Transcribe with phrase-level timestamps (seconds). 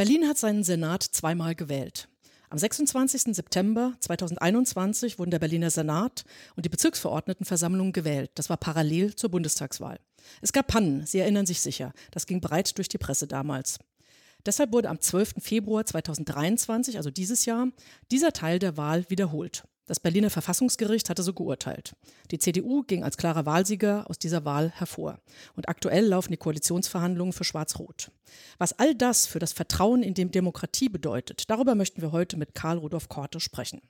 [0.00, 2.08] Berlin hat seinen Senat zweimal gewählt.
[2.48, 3.36] Am 26.
[3.36, 6.24] September 2021 wurden der Berliner Senat
[6.56, 8.30] und die Bezirksverordnetenversammlung gewählt.
[8.36, 10.00] Das war parallel zur Bundestagswahl.
[10.40, 11.92] Es gab Pannen, Sie erinnern sich sicher.
[12.12, 13.78] Das ging breit durch die Presse damals.
[14.46, 15.34] Deshalb wurde am 12.
[15.38, 17.68] Februar 2023, also dieses Jahr,
[18.10, 19.64] dieser Teil der Wahl wiederholt.
[19.86, 21.96] Das Berliner Verfassungsgericht hatte so geurteilt.
[22.30, 25.18] Die CDU ging als klarer Wahlsieger aus dieser Wahl hervor.
[25.56, 28.12] Und aktuell laufen die Koalitionsverhandlungen für Schwarz-Rot.
[28.58, 32.54] Was all das für das Vertrauen in die Demokratie bedeutet, darüber möchten wir heute mit
[32.54, 33.80] Karl Rudolf Korte sprechen.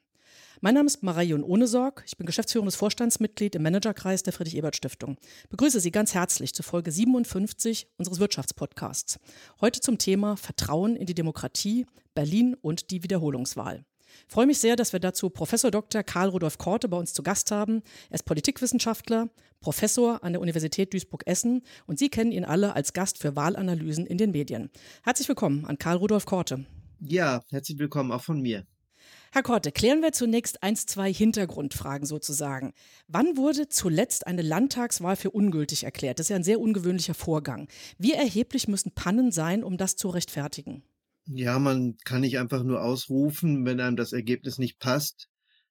[0.62, 2.02] Mein Name ist Marion Ohnesorg.
[2.06, 5.16] Ich bin geschäftsführendes Vorstandsmitglied im Managerkreis der Friedrich-Ebert-Stiftung.
[5.48, 9.18] Begrüße Sie ganz herzlich zu Folge 57 unseres Wirtschaftspodcasts.
[9.60, 13.84] Heute zum Thema Vertrauen in die Demokratie, Berlin und die Wiederholungswahl.
[14.26, 16.02] Ich freue mich sehr, dass wir dazu Professor Dr.
[16.02, 17.82] Karl Rudolf Korte bei uns zu Gast haben.
[18.08, 19.28] Er ist Politikwissenschaftler,
[19.60, 24.18] Professor an der Universität Duisburg-Essen und Sie kennen ihn alle als Gast für Wahlanalysen in
[24.18, 24.70] den Medien.
[25.02, 26.64] Herzlich willkommen an Karl Rudolf Korte.
[27.00, 28.66] Ja, herzlich willkommen auch von mir.
[29.32, 32.72] Herr Korte, klären wir zunächst eins, zwei Hintergrundfragen sozusagen.
[33.06, 36.18] Wann wurde zuletzt eine Landtagswahl für ungültig erklärt?
[36.18, 37.68] Das ist ja ein sehr ungewöhnlicher Vorgang.
[37.96, 40.82] Wie erheblich müssen Pannen sein, um das zu rechtfertigen?
[41.26, 45.28] Ja, man kann nicht einfach nur ausrufen, wenn einem das Ergebnis nicht passt,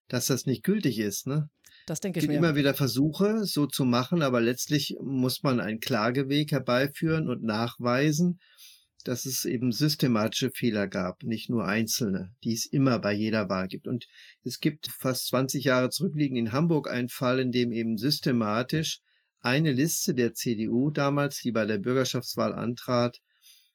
[0.07, 1.27] dass das nicht gültig ist.
[1.27, 1.49] Ne?
[1.85, 2.47] Das denke ich Es gibt mir.
[2.47, 8.39] immer wieder Versuche, so zu machen, aber letztlich muss man einen Klageweg herbeiführen und nachweisen,
[9.03, 13.67] dass es eben systematische Fehler gab, nicht nur einzelne, die es immer bei jeder Wahl
[13.67, 13.87] gibt.
[13.87, 14.07] Und
[14.43, 18.99] es gibt fast 20 Jahre zurückliegend in Hamburg einen Fall, in dem eben systematisch
[19.41, 23.19] eine Liste der CDU damals, die bei der Bürgerschaftswahl antrat,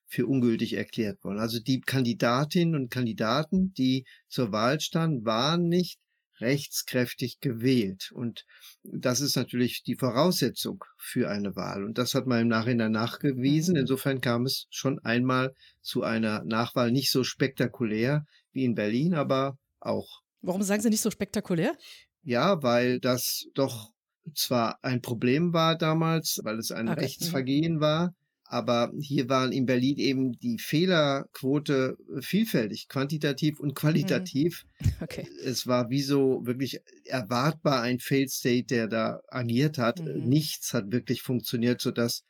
[0.07, 1.39] für ungültig erklärt worden.
[1.39, 5.99] Also die Kandidatinnen und Kandidaten, die zur Wahl standen, waren nicht
[6.41, 8.11] rechtskräftig gewählt.
[8.13, 8.45] Und
[8.83, 11.85] das ist natürlich die Voraussetzung für eine Wahl.
[11.85, 13.75] Und das hat man im Nachhinein nachgewiesen.
[13.75, 13.81] Mhm.
[13.81, 19.59] Insofern kam es schon einmal zu einer Nachwahl nicht so spektakulär wie in Berlin, aber
[19.81, 20.21] auch.
[20.41, 21.75] Warum sagen Sie nicht so spektakulär?
[22.23, 23.91] Ja, weil das doch
[24.35, 26.97] zwar ein Problem war damals, weil es ein Okay.
[26.97, 27.05] Mhm.
[27.05, 28.15] Rechtsvergehen war,
[28.47, 34.65] aber hier waren in Berlin eben die Fehlerquote vielfältig, quantitativ und qualitativ.
[35.01, 35.27] Okay.
[35.43, 40.01] Es war wie so wirklich erwartbar ein Failed State, der da agiert hat.
[40.01, 40.29] Mhm.
[40.29, 42.23] Nichts hat wirklich funktioniert, sodass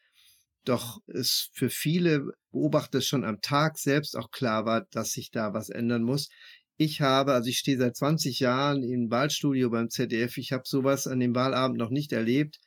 [0.64, 5.52] doch es für viele Beobachter schon am Tag selbst auch klar war, dass sich da
[5.52, 6.28] was ändern muss.
[6.76, 10.36] Ich habe, also ich stehe seit 20 Jahren im Wahlstudio beim ZDF.
[10.38, 12.58] Ich habe sowas an dem Wahlabend noch nicht erlebt.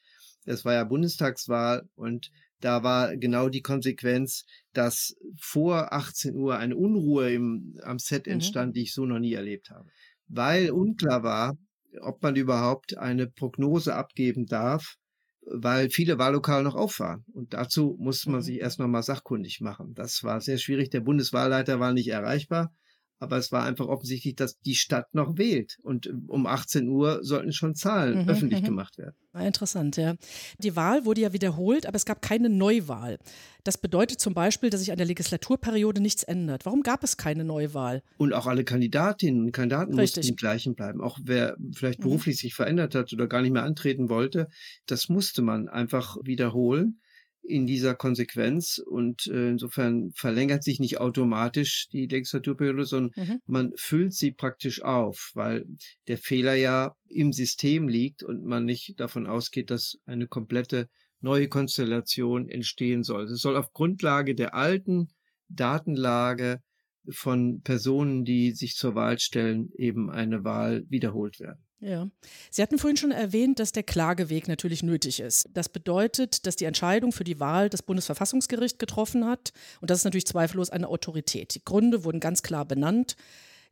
[0.45, 6.75] Es war ja Bundestagswahl und da war genau die Konsequenz, dass vor 18 Uhr eine
[6.75, 8.57] Unruhe im, am Set Mhm.
[8.57, 9.89] entstand, die ich so noch nie erlebt habe.
[10.27, 11.57] Weil unklar war,
[12.01, 14.95] ob man überhaupt eine Prognose abgeben darf,
[15.41, 17.23] weil viele Wahllokale noch auf waren.
[17.33, 18.43] Und dazu musste man Mhm.
[18.43, 19.93] sich erst noch mal sachkundig machen.
[19.93, 20.89] Das war sehr schwierig.
[20.89, 22.73] Der Bundeswahlleiter war nicht erreichbar.
[23.19, 25.77] Aber es war einfach offensichtlich, dass die Stadt noch wählt.
[25.81, 28.65] Und um 18 Uhr sollten schon Zahlen Mhm, öffentlich mhm.
[28.65, 29.15] gemacht werden.
[29.33, 30.15] Ah, Interessant, ja.
[30.59, 33.17] Die Wahl wurde ja wiederholt, aber es gab keine Neuwahl.
[33.63, 36.65] Das bedeutet zum Beispiel, dass sich an der Legislaturperiode nichts ändert.
[36.65, 38.01] Warum gab es keine Neuwahl?
[38.17, 40.17] Und auch alle Kandidatinnen und Kandidaten Richtig.
[40.23, 41.01] mussten die gleichen bleiben.
[41.01, 42.03] Auch wer vielleicht Mhm.
[42.03, 44.47] beruflich sich verändert hat oder gar nicht mehr antreten wollte,
[44.85, 46.99] das musste man einfach wiederholen
[47.47, 48.77] in dieser Konsequenz.
[48.77, 53.41] Und äh, insofern verlängert sich nicht automatisch die Legislaturperiode, sondern Mhm.
[53.45, 55.65] man füllt sie praktisch auf, weil
[56.07, 61.47] der Fehler ja im System liegt und man nicht davon ausgeht, dass eine komplette neue
[61.47, 63.23] Konstellation entstehen soll.
[63.23, 65.07] Es soll auf Grundlage der alten
[65.49, 66.61] Datenlage
[67.09, 71.66] von Personen, die sich zur Wahl stellen, eben eine Wahl wiederholt werden.
[71.79, 72.09] Ja.
[72.49, 75.47] Sie hatten vorhin schon erwähnt, dass der Klageweg natürlich nötig ist.
[75.53, 79.53] Das bedeutet, dass die Entscheidung für die Wahl das Bundesverfassungsgericht getroffen hat.
[79.79, 81.53] Und das ist natürlich zweifellos eine Autorität.
[81.53, 83.15] Die Gründe wurden ganz klar benannt.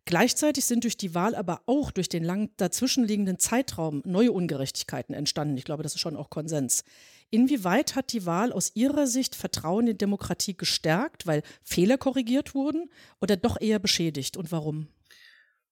[0.07, 5.57] Gleichzeitig sind durch die Wahl aber auch durch den lang dazwischenliegenden Zeitraum neue Ungerechtigkeiten entstanden.
[5.57, 6.83] Ich glaube, das ist schon auch Konsens.
[7.31, 12.91] Inwieweit hat die Wahl aus Ihrer Sicht Vertrauen in Demokratie gestärkt, weil Fehler korrigiert wurden
[13.19, 14.89] oder doch eher beschädigt und warum?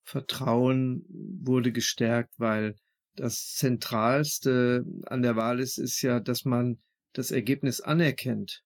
[0.04, 2.76] Vertrauen wurde gestärkt, weil
[3.16, 6.82] das Zentralste an der Wahl ist, ist ja, dass man
[7.14, 8.64] das Ergebnis anerkennt,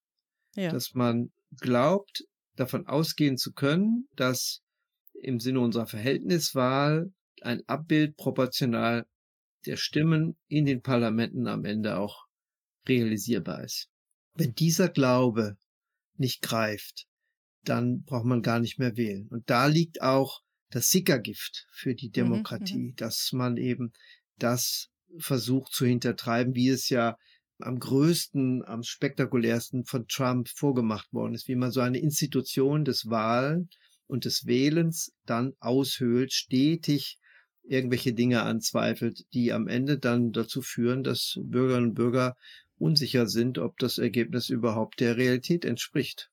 [0.55, 0.71] Ja.
[0.71, 2.23] dass man glaubt,
[2.55, 4.61] davon ausgehen zu können, dass
[5.21, 7.11] im Sinne unserer Verhältniswahl
[7.41, 9.05] ein Abbild proportional
[9.65, 12.25] der Stimmen in den Parlamenten am Ende auch
[12.87, 13.89] realisierbar ist.
[14.33, 15.57] Wenn dieser Glaube
[16.15, 17.05] nicht greift,
[17.63, 19.27] dann braucht man gar nicht mehr wählen.
[19.27, 23.93] Und da liegt auch das Sickergift für die Demokratie, dass man eben
[24.37, 27.17] das versucht zu hintertreiben, wie es ja
[27.59, 33.09] am größten, am spektakulärsten von Trump vorgemacht worden ist, wie man so eine Institution des
[33.09, 33.69] Wahlen
[34.05, 37.17] und des Wählens dann aushöhlt, stetig
[37.63, 42.35] irgendwelche Dinge anzweifelt, die am Ende dann dazu führen, dass Bürgerinnen und Bürger
[42.77, 46.29] unsicher sind, ob das Ergebnis überhaupt der Realität entspricht.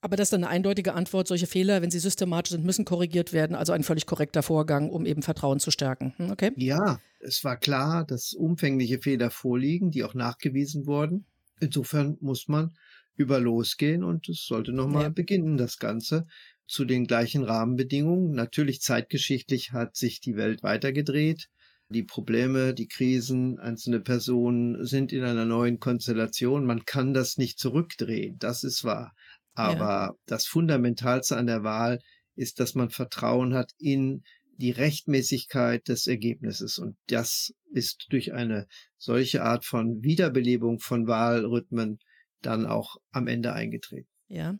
[0.00, 1.28] Aber das ist dann eine eindeutige Antwort.
[1.28, 3.54] Solche Fehler, wenn sie systematisch sind, müssen korrigiert werden.
[3.56, 6.14] Also ein völlig korrekter Vorgang, um eben Vertrauen zu stärken.
[6.16, 6.52] Hm, okay?
[6.56, 11.26] Ja, es war klar, dass umfängliche Fehler vorliegen, die auch nachgewiesen wurden.
[11.60, 12.74] Insofern muss man
[13.14, 15.08] über losgehen und es sollte nochmal ja.
[15.10, 16.26] beginnen, das Ganze
[16.66, 18.32] zu den gleichen Rahmenbedingungen.
[18.32, 21.48] Natürlich zeitgeschichtlich hat sich die Welt weitergedreht.
[21.90, 26.64] Die Probleme, die Krisen, einzelne Personen sind in einer neuen Konstellation.
[26.64, 28.38] Man kann das nicht zurückdrehen.
[28.38, 29.12] Das ist wahr.
[29.60, 30.14] Aber ja.
[30.26, 32.00] das Fundamentalste an der Wahl
[32.36, 34.22] ist, dass man Vertrauen hat in
[34.56, 36.78] die Rechtmäßigkeit des Ergebnisses.
[36.78, 38.66] Und das ist durch eine
[38.98, 41.98] solche Art von Wiederbelebung von Wahlrhythmen
[42.42, 44.08] dann auch am Ende eingetreten.
[44.28, 44.56] Ja.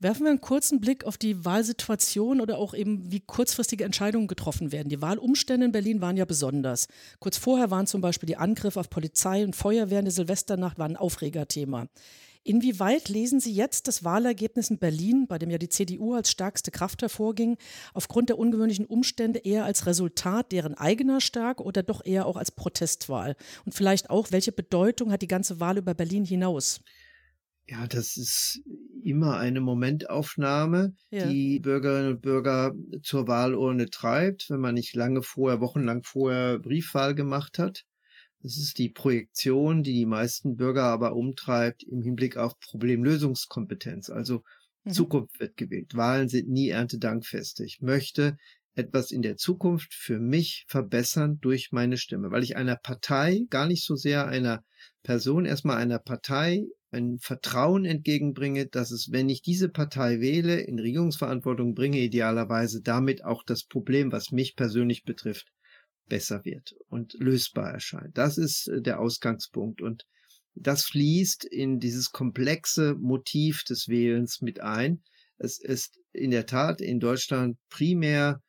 [0.00, 4.70] Werfen wir einen kurzen Blick auf die Wahlsituation oder auch eben, wie kurzfristige Entscheidungen getroffen
[4.70, 4.88] werden.
[4.88, 6.88] Die Wahlumstände in Berlin waren ja besonders.
[7.20, 10.88] Kurz vorher waren zum Beispiel die Angriffe auf Polizei und Feuerwehr in der Silvesternacht war
[10.88, 11.86] ein Aufregerthema.
[12.44, 16.70] Inwieweit lesen Sie jetzt das Wahlergebnis in Berlin, bei dem ja die CDU als stärkste
[16.70, 17.56] Kraft hervorging,
[17.94, 22.50] aufgrund der ungewöhnlichen Umstände eher als Resultat deren eigener Stärke oder doch eher auch als
[22.50, 23.34] Protestwahl?
[23.64, 26.80] Und vielleicht auch, welche Bedeutung hat die ganze Wahl über Berlin hinaus?
[27.66, 28.60] Ja, das ist
[29.02, 31.26] immer eine Momentaufnahme, ja.
[31.26, 37.14] die Bürgerinnen und Bürger zur Wahlurne treibt, wenn man nicht lange vorher, wochenlang vorher Briefwahl
[37.14, 37.84] gemacht hat.
[38.44, 44.10] Das ist die Projektion, die die meisten Bürger aber umtreibt im Hinblick auf Problemlösungskompetenz.
[44.10, 44.42] Also
[44.84, 44.90] mhm.
[44.90, 45.94] Zukunft wird gewählt.
[45.94, 47.64] Wahlen sind nie Erntedankfeste.
[47.64, 48.36] Ich möchte
[48.74, 53.66] etwas in der Zukunft für mich verbessern durch meine Stimme, weil ich einer Partei, gar
[53.66, 54.62] nicht so sehr einer
[55.02, 60.78] Person, erstmal einer Partei ein Vertrauen entgegenbringe, dass es, wenn ich diese Partei wähle, in
[60.78, 65.50] Regierungsverantwortung bringe, idealerweise damit auch das Problem, was mich persönlich betrifft,
[66.06, 68.16] besser wird und lösbar erscheint.
[68.16, 70.06] Das ist äh, der Ausgangspunkt und
[70.54, 75.02] das fließt in dieses komplexe Motiv des Wählens mit ein.
[75.36, 78.40] Es ist in der Tat in Deutschland primär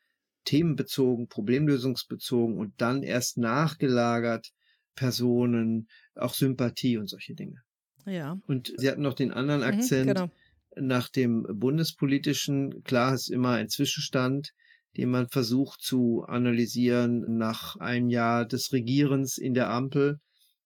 [0.46, 4.52] themenbezogen, problemlösungsbezogen und dann erst nachgelagert
[4.96, 7.64] Personen, auch Sympathie und solche Dinge.
[8.06, 8.40] Ja.
[8.46, 10.06] Und Sie hatten noch den anderen mhm, Akzent.
[10.08, 10.32] Mhm, genau.
[10.78, 14.54] Nach dem bundespolitischen, klar ist immer ein Zwischenstand,
[14.98, 20.20] den man versucht zu analysieren nach einem Jahr des Regierens in der Ampel.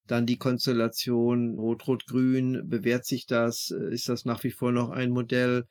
[0.05, 3.71] Dann die Konstellation Rot-Rot-Grün, bewährt sich das?
[3.91, 5.65] Ist das nach wie vor noch ein Modell?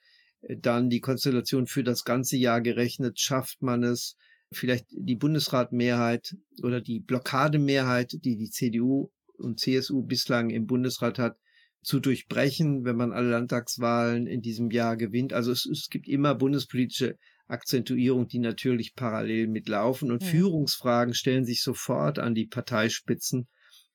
[0.48, 4.16] Dann die Konstellation für das ganze Jahr gerechnet, schafft man es?
[4.52, 11.36] Vielleicht die Bundesratmehrheit oder die Blockademehrheit, die die CDU und CSU bislang im Bundesrat hat,
[11.82, 15.32] zu durchbrechen, wenn man alle Landtagswahlen in diesem Jahr gewinnt.
[15.32, 17.16] Also es, es gibt immer bundespolitische
[17.48, 20.12] Akzentuierung, die natürlich parallel mitlaufen.
[20.12, 20.28] Und ja.
[20.28, 23.48] Führungsfragen stellen sich sofort an die Parteispitzen,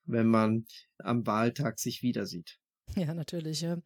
[0.05, 0.65] wenn man
[0.97, 2.57] am Wahltag sich wieder sieht.
[2.95, 3.61] Ja, natürlich.
[3.61, 3.77] Ja.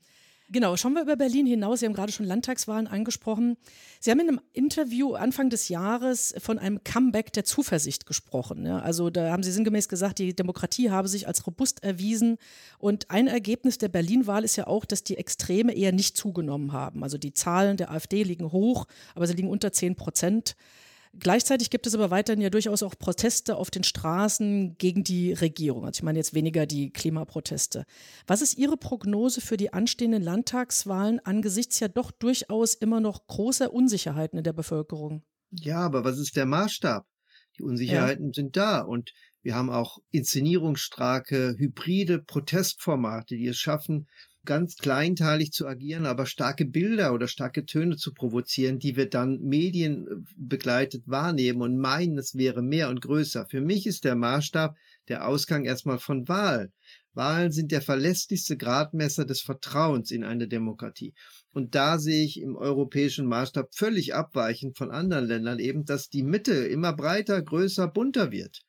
[0.50, 1.82] Genau, schauen wir über Berlin hinaus.
[1.82, 3.58] Sie haben gerade schon Landtagswahlen angesprochen.
[4.00, 8.66] Sie haben in einem Interview Anfang des Jahres von einem Comeback der Zuversicht gesprochen.
[8.66, 12.38] Ja, also da haben Sie sinngemäß gesagt, die Demokratie habe sich als robust erwiesen.
[12.78, 17.04] Und ein Ergebnis der Berlin-Wahl ist ja auch, dass die Extreme eher nicht zugenommen haben.
[17.04, 20.56] Also die Zahlen der AfD liegen hoch, aber sie liegen unter 10 Prozent.
[21.19, 25.86] Gleichzeitig gibt es aber weiterhin ja durchaus auch Proteste auf den Straßen gegen die Regierung.
[25.86, 27.86] Also ich meine jetzt weniger die Klimaproteste.
[28.27, 33.74] Was ist Ihre Prognose für die anstehenden Landtagswahlen angesichts ja doch durchaus immer noch großer
[33.74, 35.24] Unsicherheiten in der Bevölkerung?
[35.50, 37.07] Ja, aber was ist der Maßstab?
[37.57, 38.33] Die Unsicherheiten ja.
[38.33, 44.07] sind da und wir haben auch inszenierungsstarke, hybride Protestformate, die es schaffen,
[44.48, 49.39] ganz kleinteilig zu agieren, aber starke Bilder oder starke Töne zu provozieren, die wir dann
[49.42, 53.46] medienbegleitet wahrnehmen und meinen, es wäre mehr und größer.
[53.48, 54.75] Für mich ist der Maßstab
[55.10, 56.74] der Ausgang erstmal von Wahlen.
[57.13, 61.13] Wahlen sind der verlässlichste Gradmesser des Vertrauens in eine Demokratie.
[61.51, 66.24] Und da sehe ich im europäischen Maßstab völlig abweichend von anderen Ländern eben, dass die
[66.24, 68.62] Mitte immer breiter, größer, bunter wird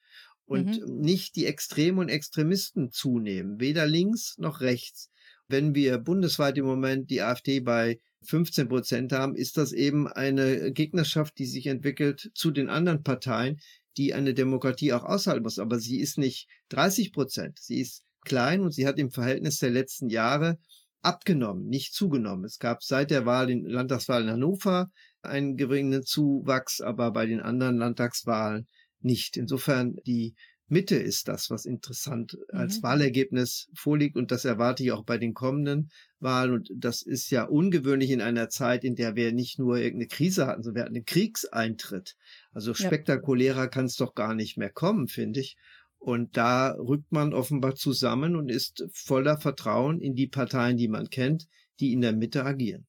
[0.48, 1.00] und mhm.
[1.00, 5.10] nicht die Extreme und Extremisten zunehmen, weder links noch rechts.
[5.48, 10.72] Wenn wir bundesweit im Moment die AfD bei 15 Prozent haben, ist das eben eine
[10.72, 13.58] Gegnerschaft, die sich entwickelt zu den anderen Parteien,
[13.96, 15.58] die eine Demokratie auch aushalten muss.
[15.58, 17.58] Aber sie ist nicht 30 Prozent.
[17.58, 20.58] Sie ist klein und sie hat im Verhältnis der letzten Jahre
[21.00, 22.44] abgenommen, nicht zugenommen.
[22.44, 24.90] Es gab seit der Wahl, in Landtagswahl in Hannover
[25.22, 28.66] einen geringen Zuwachs, aber bei den anderen Landtagswahlen
[29.00, 29.36] nicht.
[29.36, 30.34] Insofern die
[30.68, 32.82] Mitte ist das, was interessant als mhm.
[32.82, 34.16] Wahlergebnis vorliegt.
[34.16, 36.52] Und das erwarte ich auch bei den kommenden Wahlen.
[36.52, 40.46] Und das ist ja ungewöhnlich in einer Zeit, in der wir nicht nur irgendeine Krise
[40.46, 42.16] hatten, sondern wir hatten einen Kriegseintritt.
[42.52, 43.66] Also spektakulärer ja.
[43.68, 45.56] kann es doch gar nicht mehr kommen, finde ich.
[45.98, 51.10] Und da rückt man offenbar zusammen und ist voller Vertrauen in die Parteien, die man
[51.10, 51.48] kennt,
[51.80, 52.86] die in der Mitte agieren.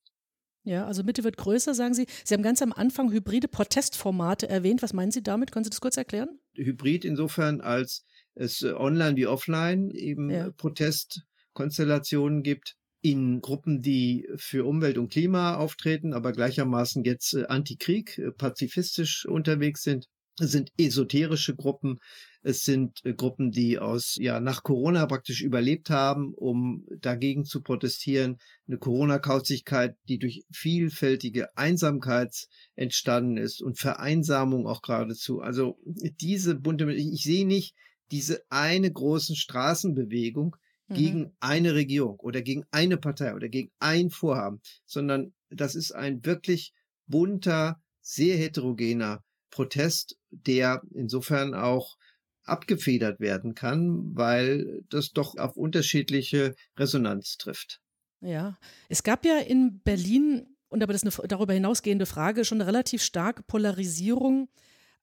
[0.69, 2.05] Ja, also Mitte wird größer, sagen Sie.
[2.23, 4.83] Sie haben ganz am Anfang hybride Protestformate erwähnt.
[4.83, 5.51] Was meinen Sie damit?
[5.51, 6.29] Können Sie das kurz erklären?
[6.53, 10.51] Hybrid insofern, als es äh, online wie offline eben ja.
[10.51, 18.19] Protestkonstellationen gibt in Gruppen, die für Umwelt und Klima auftreten, aber gleichermaßen jetzt äh, Antikrieg,
[18.19, 20.05] äh, pazifistisch unterwegs sind.
[20.39, 22.00] Es sind esoterische Gruppen,
[22.41, 27.62] es sind äh, Gruppen, die aus, ja, nach Corona praktisch überlebt haben, um dagegen zu
[27.62, 28.38] protestieren.
[28.67, 35.41] Eine Corona-Kausigkeit, die durch vielfältige Einsamkeit entstanden ist und Vereinsamung auch geradezu.
[35.41, 37.75] Also diese bunte, ich sehe nicht
[38.12, 40.55] diese eine großen Straßenbewegung
[40.88, 40.93] mhm.
[40.93, 46.25] gegen eine Regierung oder gegen eine Partei oder gegen ein Vorhaben, sondern das ist ein
[46.25, 46.74] wirklich
[47.08, 51.98] bunter, sehr heterogener Protest, der insofern auch
[52.44, 57.82] abgefedert werden kann, weil das doch auf unterschiedliche Resonanz trifft.
[58.22, 58.58] Ja,
[58.89, 62.68] es gab ja in Berlin, und aber das ist eine darüber hinausgehende Frage, schon eine
[62.68, 64.50] relativ starke Polarisierung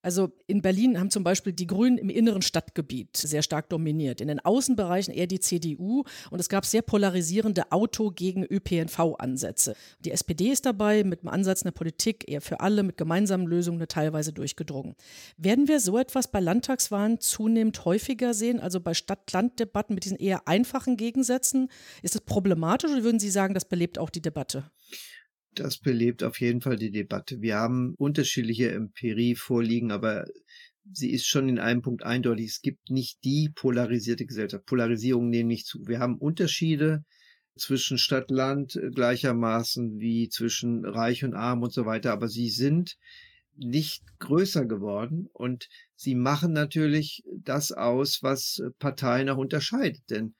[0.06, 4.28] also in Berlin haben zum Beispiel die Grünen im inneren Stadtgebiet sehr stark dominiert, in
[4.28, 9.74] den Außenbereichen eher die CDU und es gab sehr polarisierende Auto- gegen ÖPNV-Ansätze.
[9.98, 13.84] Die SPD ist dabei mit dem Ansatz einer Politik eher für alle, mit gemeinsamen Lösungen
[13.88, 14.94] teilweise durchgedrungen.
[15.38, 20.46] Werden wir so etwas bei Landtagswahlen zunehmend häufiger sehen, also bei Stadt-Land-Debatten mit diesen eher
[20.46, 21.68] einfachen Gegensätzen?
[22.02, 24.70] Ist es problematisch oder würden Sie sagen, das belebt auch die Debatte?
[25.60, 27.40] Das belebt auf jeden Fall die Debatte.
[27.40, 30.26] Wir haben unterschiedliche Empirie vorliegen, aber
[30.92, 32.46] sie ist schon in einem Punkt eindeutig.
[32.46, 34.66] Es gibt nicht die polarisierte Gesellschaft.
[34.66, 35.86] Polarisierung nehmen nicht zu.
[35.86, 37.04] Wir haben Unterschiede
[37.56, 42.96] zwischen Stadt, Land gleichermaßen wie zwischen Reich und Arm und so weiter, aber sie sind
[43.56, 50.02] nicht größer geworden und sie machen natürlich das aus, was Parteien auch unterscheidet.
[50.10, 50.34] Denn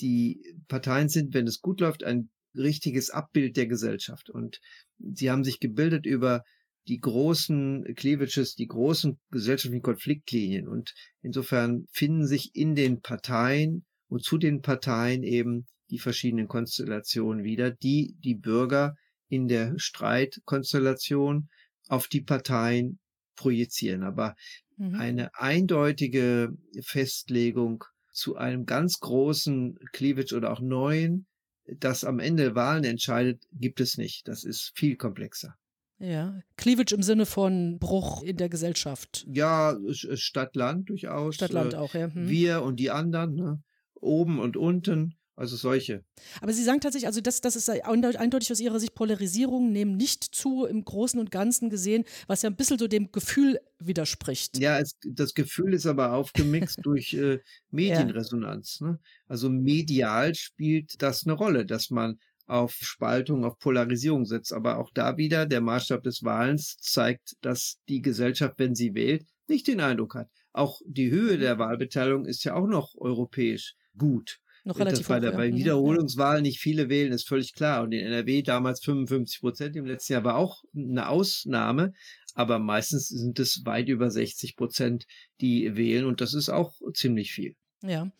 [0.00, 4.30] die Parteien sind, wenn es gut läuft, ein richtiges Abbild der Gesellschaft.
[4.30, 4.60] Und
[4.98, 6.42] sie haben sich gebildet über
[6.88, 10.68] die großen Cleavages, die großen gesellschaftlichen Konfliktlinien.
[10.68, 17.44] Und insofern finden sich in den Parteien und zu den Parteien eben die verschiedenen Konstellationen
[17.44, 18.94] wieder, die die Bürger
[19.28, 21.48] in der Streitkonstellation
[21.88, 22.98] auf die Parteien
[23.36, 24.02] projizieren.
[24.02, 24.34] Aber
[24.76, 24.94] mhm.
[24.94, 31.26] eine eindeutige Festlegung zu einem ganz großen Cleavage oder auch neuen
[31.66, 34.28] das am Ende Wahlen entscheidet, gibt es nicht.
[34.28, 35.56] Das ist viel komplexer.
[35.98, 39.26] Ja, Cleavage im Sinne von Bruch in der Gesellschaft.
[39.28, 41.36] Ja, Stadt-Land durchaus.
[41.36, 42.12] Stadt-Land auch, ja.
[42.12, 42.28] Hm.
[42.28, 43.62] Wir und die anderen, ne?
[44.00, 45.16] oben und unten.
[45.36, 46.02] Also solche.
[46.40, 50.24] Aber Sie sagen tatsächlich, also das, das ist eindeutig aus Ihrer Sicht, Polarisierungen nehmen nicht
[50.24, 54.58] zu im Großen und Ganzen gesehen, was ja ein bisschen so dem Gefühl widerspricht.
[54.58, 57.40] Ja, es, das Gefühl ist aber aufgemixt durch äh,
[57.70, 58.80] Medienresonanz.
[58.80, 58.98] Ne?
[59.28, 64.54] Also medial spielt das eine Rolle, dass man auf Spaltung, auf Polarisierung setzt.
[64.54, 69.26] Aber auch da wieder, der Maßstab des Wahlens zeigt, dass die Gesellschaft, wenn sie wählt,
[69.48, 70.30] nicht den Eindruck hat.
[70.54, 75.30] Auch die Höhe der Wahlbeteiligung ist ja auch noch europäisch gut noch relativ bei, der,
[75.30, 75.56] bei mhm.
[75.56, 77.84] Wiederholungswahlen nicht viele wählen, ist völlig klar.
[77.84, 81.92] Und in NRW damals 55 Prozent, im letzten Jahr war auch eine Ausnahme.
[82.34, 85.06] Aber meistens sind es weit über 60 Prozent,
[85.40, 86.04] die wählen.
[86.04, 87.54] Und das ist auch ziemlich viel.
[87.88, 88.10] Ja,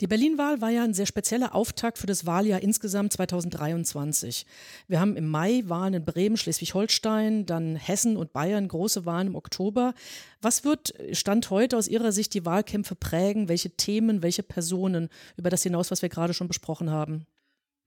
[0.00, 4.46] die Berlin-Wahl war ja ein sehr spezieller Auftakt für das Wahljahr insgesamt 2023.
[4.88, 9.34] Wir haben im Mai Wahlen in Bremen, Schleswig-Holstein, dann Hessen und Bayern, große Wahlen im
[9.34, 9.94] Oktober.
[10.40, 13.48] Was wird Stand heute aus Ihrer Sicht die Wahlkämpfe prägen?
[13.48, 17.26] Welche Themen, welche Personen über das hinaus, was wir gerade schon besprochen haben?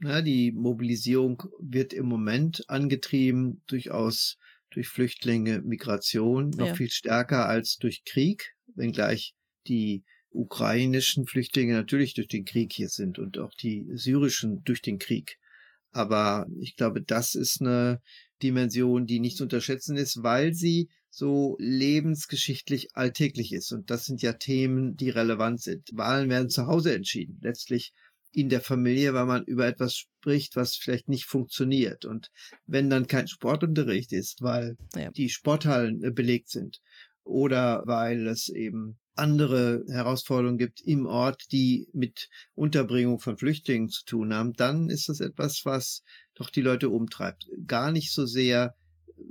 [0.02, 4.38] Ja, die Mobilisierung wird im Moment angetrieben durchaus
[4.72, 6.76] durch Flüchtlinge, Migration, noch ja.
[6.76, 9.36] viel stärker als durch Krieg, wenngleich
[9.68, 15.00] die ukrainischen Flüchtlinge natürlich durch den Krieg hier sind und auch die syrischen durch den
[15.00, 15.38] Krieg.
[15.92, 18.02] Aber ich glaube, das ist eine
[18.44, 23.72] Dimension, die nicht zu unterschätzen ist, weil sie so lebensgeschichtlich alltäglich ist.
[23.72, 25.90] Und das sind ja Themen, die relevant sind.
[25.94, 27.40] Wahlen werden zu Hause entschieden.
[27.42, 27.94] Letztlich
[28.32, 32.06] in der Familie, weil man über etwas spricht, was vielleicht nicht funktioniert.
[32.06, 32.30] Und
[32.68, 35.10] wenn dann kein Sportunterricht ist, weil ja.
[35.12, 36.80] die Sporthallen äh, belegt sind
[37.30, 44.06] oder weil es eben andere Herausforderungen gibt im Ort, die mit Unterbringung von Flüchtlingen zu
[44.06, 46.04] tun haben, dann ist das etwas, was
[46.36, 47.48] doch die Leute umtreibt.
[47.68, 48.76] Gar nicht so sehr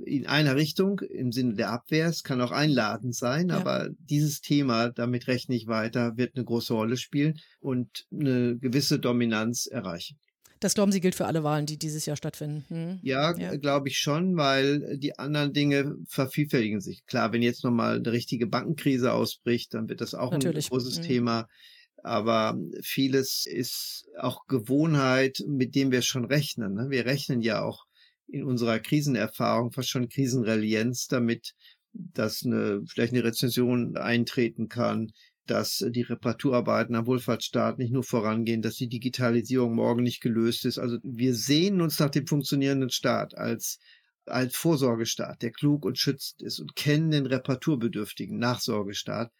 [0.05, 2.07] in einer Richtung im Sinne der Abwehr.
[2.07, 3.57] Es kann auch einladend sein, ja.
[3.57, 8.99] aber dieses Thema, damit rechne ich weiter, wird eine große Rolle spielen und eine gewisse
[8.99, 10.19] Dominanz erreichen.
[10.59, 12.65] Das glauben Sie gilt für alle Wahlen, die dieses Jahr stattfinden.
[12.67, 12.99] Hm?
[13.01, 13.55] Ja, ja.
[13.55, 17.05] glaube ich schon, weil die anderen Dinge vervielfältigen sich.
[17.05, 20.67] Klar, wenn jetzt nochmal eine richtige Bankenkrise ausbricht, dann wird das auch Natürlich.
[20.67, 21.03] ein großes mhm.
[21.03, 21.47] Thema.
[22.03, 26.73] Aber vieles ist auch Gewohnheit, mit dem wir schon rechnen.
[26.73, 26.89] Ne?
[26.89, 27.85] Wir rechnen ja auch
[28.27, 31.53] in unserer Krisenerfahrung fast schon Krisenrelienz damit,
[31.93, 35.11] dass eine, vielleicht eine Rezession eintreten kann,
[35.49, 40.77] dass die Reparaturarbeiten am Wohlfahrtsstaat nicht nur vorangehen, dass die Digitalisierung morgen nicht gelöst ist.
[40.77, 43.79] Also wir sehen uns nach dem funktionierenden Staat als
[44.25, 49.31] als Vorsorgestaat, der klug und schützend ist und kennen den reparaturbedürftigen Nachsorgestaat.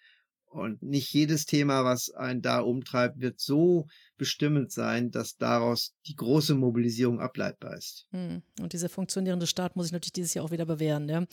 [0.48, 3.88] Und nicht jedes Thema, was einen da umtreibt, wird so
[4.20, 8.06] bestimmend sein, dass daraus die große Mobilisierung ableitbar ist.
[8.12, 8.44] Hm.
[8.62, 11.10] Und dieser funktionierende Staat muss sich natürlich dieses Jahr auch wieder bewähren.
[11.10, 11.26] Ja.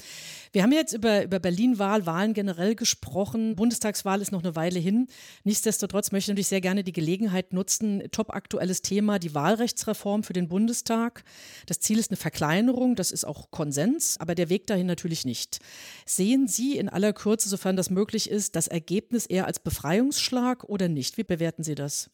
[0.53, 3.57] Wir haben jetzt über, über Berlin-Wahl, Wahlen generell gesprochen.
[3.57, 5.09] Bundestagswahl ist noch eine Weile hin.
[5.45, 8.05] Nichtsdestotrotz möchte ich natürlich sehr gerne die Gelegenheit nutzen.
[8.13, 11.25] Top aktuelles Thema, die Wahlrechtsreform für den Bundestag.
[11.67, 15.59] Das Ziel ist eine Verkleinerung, das ist auch Konsens, aber der Weg dahin natürlich nicht.
[16.07, 20.89] Sehen Sie in aller Kürze, sofern das möglich ist, das Ergebnis eher als Befreiungsschlag oder
[20.89, 21.19] nicht?
[21.19, 22.11] Wie bewerten Sie das?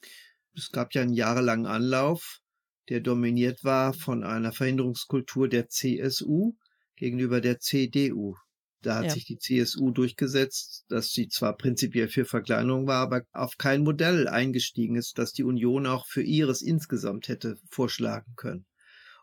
[0.55, 2.41] Es gab ja einen jahrelangen Anlauf,
[2.89, 6.55] der dominiert war von einer Verhinderungskultur der CSU
[6.97, 8.37] gegenüber der CDU.
[8.83, 9.11] Da hat ja.
[9.11, 14.27] sich die CSU durchgesetzt, dass sie zwar prinzipiell für Verkleinerung war, aber auf kein Modell
[14.27, 18.67] eingestiegen ist, das die Union auch für ihres insgesamt hätte vorschlagen können.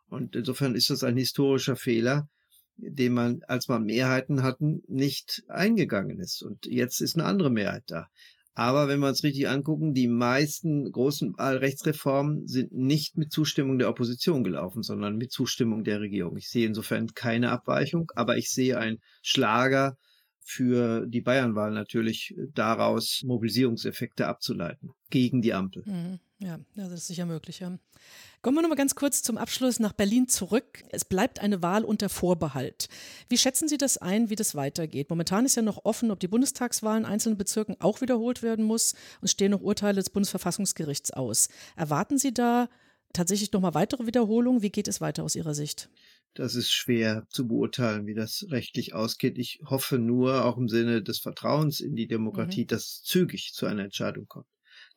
[0.07, 2.29] Und insofern ist das ein historischer Fehler,
[2.77, 6.41] den man, als man Mehrheiten hatten, nicht eingegangen ist.
[6.41, 8.07] Und jetzt ist eine andere Mehrheit da.
[8.53, 13.89] Aber wenn wir uns richtig angucken, die meisten großen Wahlrechtsreformen sind nicht mit Zustimmung der
[13.89, 16.35] Opposition gelaufen, sondern mit Zustimmung der Regierung.
[16.37, 19.95] Ich sehe insofern keine Abweichung, aber ich sehe ein Schlager
[20.41, 25.83] für die Bayernwahl natürlich daraus Mobilisierungseffekte abzuleiten gegen die Ampel.
[25.85, 26.19] Mhm.
[26.41, 27.59] Ja, das ist sicher möglich.
[27.59, 27.77] Ja.
[28.41, 30.85] Kommen wir noch mal ganz kurz zum Abschluss nach Berlin zurück.
[30.89, 32.87] Es bleibt eine Wahl unter Vorbehalt.
[33.27, 35.09] Wie schätzen Sie das ein, wie das weitergeht?
[35.09, 38.95] Momentan ist ja noch offen, ob die Bundestagswahl in einzelnen Bezirken auch wiederholt werden muss
[39.19, 41.49] und stehen noch Urteile des Bundesverfassungsgerichts aus.
[41.75, 42.69] Erwarten Sie da
[43.11, 44.61] tatsächlich noch mal weitere Wiederholungen?
[44.61, 45.89] Wie geht es weiter aus Ihrer Sicht?
[46.35, 49.37] Das ist schwer zu beurteilen, wie das rechtlich ausgeht.
[49.37, 52.67] Ich hoffe nur, auch im Sinne des Vertrauens in die Demokratie, mhm.
[52.67, 54.47] dass es zügig zu einer Entscheidung kommt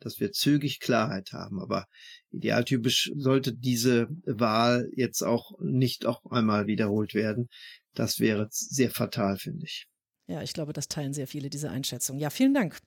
[0.05, 1.61] dass wir zügig Klarheit haben.
[1.61, 1.87] Aber
[2.31, 7.49] idealtypisch sollte diese Wahl jetzt auch nicht auch einmal wiederholt werden.
[7.95, 9.87] Das wäre sehr fatal, finde ich.
[10.33, 12.19] Ja, ich glaube, das teilen sehr viele, diese Einschätzung.
[12.19, 12.79] Ja, vielen Dank.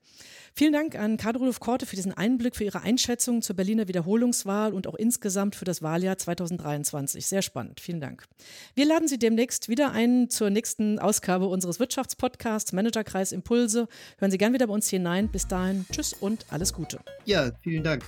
[0.56, 4.88] Vielen Dank an Karl-Rudolf Korte für diesen Einblick, für Ihre Einschätzung zur Berliner Wiederholungswahl und
[4.88, 7.24] auch insgesamt für das Wahljahr 2023.
[7.24, 7.82] Sehr spannend.
[7.82, 8.24] Vielen Dank.
[8.74, 13.88] Wir laden Sie demnächst wieder ein zur nächsten Ausgabe unseres Wirtschaftspodcasts Managerkreis Impulse.
[14.18, 15.30] Hören Sie gern wieder bei uns hinein.
[15.32, 17.00] Bis dahin, tschüss und alles Gute.
[17.26, 18.04] Ja, vielen Dank.